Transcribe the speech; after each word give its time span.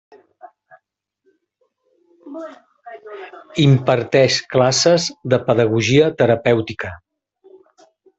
Imparteix 3.63 4.37
classes 4.55 5.05
de 5.35 5.39
Pedagogia 5.51 6.09
Terapèutica. 6.23 6.91